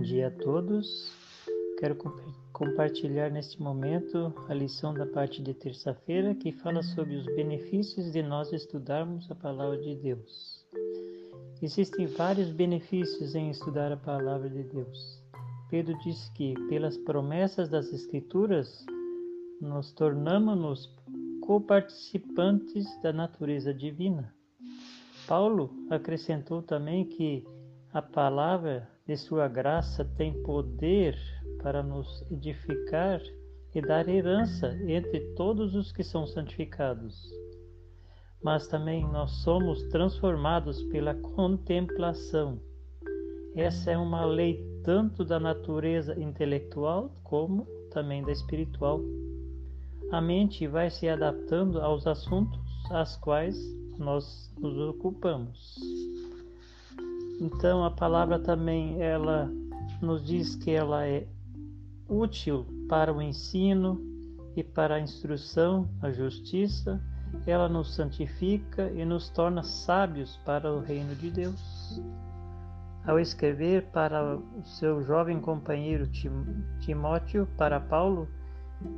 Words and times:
dia 0.00 0.28
a 0.28 0.30
todos. 0.30 1.10
Quero 1.78 1.96
comp 1.96 2.18
compartilhar 2.52 3.30
neste 3.30 3.60
momento 3.60 4.32
a 4.48 4.54
lição 4.54 4.94
da 4.94 5.04
parte 5.04 5.42
de 5.42 5.52
terça-feira 5.52 6.34
que 6.34 6.50
fala 6.50 6.82
sobre 6.82 7.16
os 7.16 7.26
benefícios 7.26 8.10
de 8.12 8.22
nós 8.22 8.50
estudarmos 8.52 9.30
a 9.30 9.34
palavra 9.34 9.78
de 9.78 9.94
Deus. 9.94 10.64
Existem 11.60 12.06
vários 12.06 12.50
benefícios 12.50 13.34
em 13.34 13.50
estudar 13.50 13.92
a 13.92 13.96
palavra 13.96 14.48
de 14.48 14.62
Deus. 14.62 15.22
Pedro 15.68 15.98
diz 15.98 16.30
que, 16.30 16.54
pelas 16.68 16.96
promessas 16.96 17.68
das 17.68 17.92
Escrituras, 17.92 18.86
nos 19.60 19.92
tornamos-nos 19.92 20.94
coparticipantes 21.42 22.86
da 23.02 23.12
natureza 23.12 23.74
divina. 23.74 24.34
Paulo 25.26 25.70
acrescentou 25.90 26.62
também 26.62 27.04
que 27.04 27.44
a 27.96 28.02
palavra 28.02 28.86
de 29.06 29.16
sua 29.16 29.48
graça 29.48 30.04
tem 30.04 30.42
poder 30.42 31.16
para 31.62 31.82
nos 31.82 32.30
edificar 32.30 33.22
e 33.74 33.80
dar 33.80 34.06
herança 34.06 34.78
entre 34.86 35.18
todos 35.34 35.74
os 35.74 35.92
que 35.92 36.04
são 36.04 36.26
santificados. 36.26 37.18
Mas 38.44 38.68
também 38.68 39.02
nós 39.10 39.30
somos 39.42 39.82
transformados 39.84 40.82
pela 40.90 41.14
contemplação. 41.14 42.60
Essa 43.54 43.92
é 43.92 43.96
uma 43.96 44.26
lei 44.26 44.62
tanto 44.84 45.24
da 45.24 45.40
natureza 45.40 46.20
intelectual 46.20 47.10
como 47.24 47.66
também 47.90 48.22
da 48.22 48.30
espiritual. 48.30 49.00
A 50.12 50.20
mente 50.20 50.66
vai 50.66 50.90
se 50.90 51.08
adaptando 51.08 51.80
aos 51.80 52.06
assuntos 52.06 52.60
aos 52.90 53.16
quais 53.16 53.56
nós 53.98 54.54
nos 54.60 54.76
ocupamos. 54.76 56.05
Então 57.40 57.84
a 57.84 57.90
palavra 57.90 58.38
também 58.38 59.00
ela 59.02 59.50
nos 60.00 60.24
diz 60.24 60.56
que 60.56 60.70
ela 60.70 61.06
é 61.06 61.26
útil 62.08 62.66
para 62.88 63.12
o 63.12 63.20
ensino 63.20 64.00
e 64.56 64.62
para 64.62 64.94
a 64.94 65.00
instrução, 65.00 65.88
a 66.00 66.10
justiça, 66.10 67.00
ela 67.46 67.68
nos 67.68 67.94
santifica 67.94 68.90
e 68.92 69.04
nos 69.04 69.28
torna 69.28 69.62
sábios 69.62 70.36
para 70.44 70.72
o 70.72 70.80
reino 70.80 71.14
de 71.14 71.30
Deus. 71.30 72.00
Ao 73.06 73.20
escrever 73.20 73.90
para 73.92 74.36
o 74.36 74.64
seu 74.64 75.02
jovem 75.02 75.40
companheiro 75.40 76.08
Timóteo, 76.80 77.46
para 77.56 77.78
Paulo, 77.78 78.28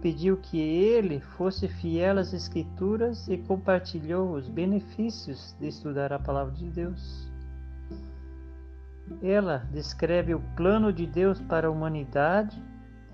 pediu 0.00 0.36
que 0.36 0.58
ele 0.58 1.20
fosse 1.20 1.68
fiel 1.68 2.18
às 2.18 2.32
Escrituras 2.32 3.28
e 3.28 3.36
compartilhou 3.36 4.32
os 4.32 4.48
benefícios 4.48 5.54
de 5.60 5.68
estudar 5.68 6.12
a 6.12 6.18
palavra 6.18 6.54
de 6.54 6.70
Deus. 6.70 7.27
Ela 9.22 9.66
descreve 9.72 10.34
o 10.34 10.40
plano 10.56 10.92
de 10.92 11.06
Deus 11.06 11.40
para 11.40 11.68
a 11.68 11.70
humanidade, 11.70 12.62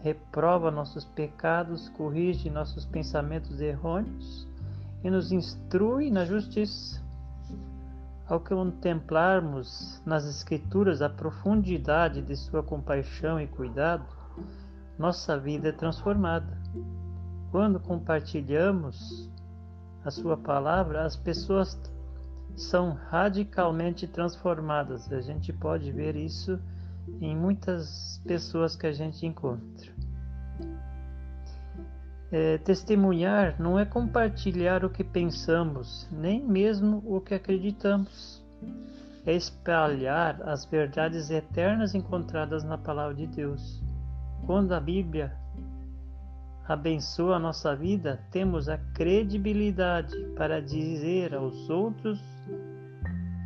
reprova 0.02 0.70
nossos 0.70 1.04
pecados, 1.04 1.88
corrige 1.90 2.50
nossos 2.50 2.84
pensamentos 2.84 3.60
errôneos 3.60 4.46
e 5.02 5.10
nos 5.10 5.32
instrui 5.32 6.10
na 6.10 6.24
justiça. 6.24 7.02
Ao 8.26 8.40
contemplarmos 8.40 10.02
nas 10.04 10.26
Escrituras 10.26 11.02
a 11.02 11.08
profundidade 11.08 12.22
de 12.22 12.36
Sua 12.36 12.62
compaixão 12.62 13.40
e 13.40 13.46
cuidado, 13.46 14.04
nossa 14.98 15.38
vida 15.38 15.68
é 15.68 15.72
transformada. 15.72 16.58
Quando 17.50 17.78
compartilhamos 17.80 19.30
a 20.04 20.10
Sua 20.10 20.36
palavra, 20.36 21.04
as 21.04 21.16
pessoas 21.16 21.78
são 22.56 22.92
radicalmente 23.10 24.06
transformadas. 24.06 25.12
A 25.12 25.20
gente 25.20 25.52
pode 25.52 25.90
ver 25.90 26.16
isso 26.16 26.58
em 27.20 27.36
muitas 27.36 28.20
pessoas 28.26 28.76
que 28.76 28.86
a 28.86 28.92
gente 28.92 29.26
encontra. 29.26 29.92
É, 32.30 32.58
testemunhar 32.58 33.60
não 33.60 33.78
é 33.78 33.84
compartilhar 33.84 34.84
o 34.84 34.90
que 34.90 35.04
pensamos, 35.04 36.08
nem 36.10 36.42
mesmo 36.42 37.02
o 37.06 37.20
que 37.20 37.34
acreditamos. 37.34 38.42
É 39.26 39.32
espalhar 39.32 40.42
as 40.42 40.64
verdades 40.64 41.30
eternas 41.30 41.94
encontradas 41.94 42.64
na 42.64 42.76
palavra 42.76 43.14
de 43.14 43.26
Deus. 43.26 43.82
Quando 44.46 44.72
a 44.72 44.80
Bíblia 44.80 45.32
abençoa 46.66 47.36
a 47.36 47.38
nossa 47.38 47.74
vida, 47.74 48.20
temos 48.30 48.68
a 48.68 48.78
credibilidade 48.78 50.16
para 50.36 50.60
dizer 50.60 51.34
aos 51.34 51.70
outros 51.70 52.33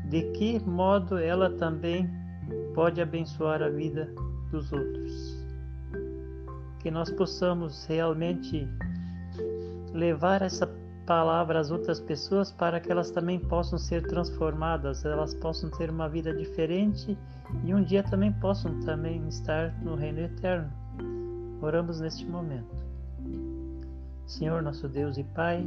de 0.08 0.22
que 0.32 0.58
modo 0.64 1.18
ela 1.18 1.50
também 1.50 2.08
pode 2.74 3.00
abençoar 3.00 3.62
a 3.62 3.68
vida 3.68 4.12
dos 4.50 4.72
outros. 4.72 5.44
Que 6.80 6.90
nós 6.90 7.10
possamos 7.10 7.84
realmente 7.86 8.66
levar 9.92 10.42
essa 10.42 10.66
palavra 11.06 11.58
às 11.58 11.70
outras 11.70 12.00
pessoas 12.00 12.52
para 12.52 12.80
que 12.80 12.92
elas 12.92 13.10
também 13.10 13.38
possam 13.38 13.78
ser 13.78 14.06
transformadas, 14.06 15.04
elas 15.04 15.34
possam 15.34 15.70
ter 15.70 15.90
uma 15.90 16.08
vida 16.08 16.34
diferente 16.34 17.16
e 17.64 17.74
um 17.74 17.82
dia 17.82 18.02
também 18.02 18.32
possam 18.32 18.78
também 18.80 19.26
estar 19.26 19.72
no 19.82 19.94
reino 19.94 20.20
eterno. 20.20 20.70
Oramos 21.60 22.00
neste 22.00 22.26
momento. 22.26 22.76
Senhor 24.26 24.62
nosso 24.62 24.86
Deus 24.88 25.16
e 25.16 25.24
Pai, 25.24 25.66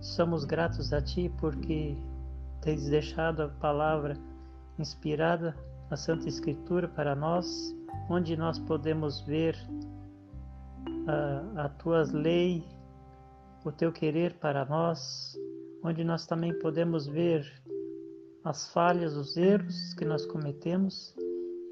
somos 0.00 0.44
gratos 0.44 0.92
a 0.92 1.00
Ti 1.00 1.32
porque 1.40 1.96
tens 2.66 2.88
deixado 2.88 3.44
a 3.44 3.48
palavra 3.48 4.18
inspirada, 4.76 5.56
a 5.88 5.96
Santa 5.96 6.28
Escritura 6.28 6.88
para 6.88 7.14
nós, 7.14 7.72
onde 8.10 8.36
nós 8.36 8.58
podemos 8.58 9.20
ver 9.20 9.56
a, 11.06 11.66
a 11.66 11.68
tua 11.68 12.02
lei, 12.12 12.64
o 13.64 13.70
teu 13.70 13.92
querer 13.92 14.34
para 14.40 14.64
nós, 14.64 15.38
onde 15.84 16.02
nós 16.02 16.26
também 16.26 16.58
podemos 16.58 17.06
ver 17.06 17.46
as 18.42 18.68
falhas, 18.72 19.16
os 19.16 19.36
erros 19.36 19.94
que 19.94 20.04
nós 20.04 20.26
cometemos 20.26 21.14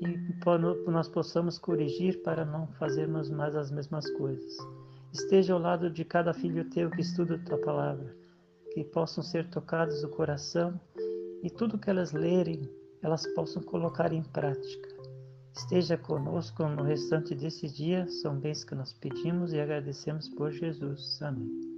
e 0.00 0.88
nós 0.88 1.08
possamos 1.08 1.58
corrigir 1.58 2.22
para 2.22 2.44
não 2.44 2.68
fazermos 2.78 3.28
mais 3.30 3.56
as 3.56 3.68
mesmas 3.68 4.08
coisas. 4.12 4.56
Esteja 5.12 5.54
ao 5.54 5.58
lado 5.58 5.90
de 5.90 6.04
cada 6.04 6.32
filho 6.32 6.70
teu 6.70 6.88
que 6.88 7.00
estuda 7.00 7.34
a 7.34 7.38
tua 7.38 7.58
palavra 7.58 8.23
que 8.74 8.84
possam 8.84 9.22
ser 9.22 9.48
tocadas 9.48 10.02
o 10.02 10.08
coração 10.08 10.78
e 11.42 11.48
tudo 11.48 11.78
que 11.78 11.88
elas 11.88 12.12
lerem, 12.12 12.68
elas 13.00 13.26
possam 13.34 13.62
colocar 13.62 14.12
em 14.12 14.22
prática. 14.22 14.88
Esteja 15.56 15.96
conosco 15.96 16.66
no 16.66 16.82
restante 16.82 17.34
desse 17.34 17.68
dia, 17.68 18.08
são 18.08 18.36
bens 18.36 18.64
que 18.64 18.74
nós 18.74 18.92
pedimos 18.92 19.52
e 19.52 19.60
agradecemos 19.60 20.28
por 20.28 20.50
Jesus. 20.50 21.22
Amém. 21.22 21.73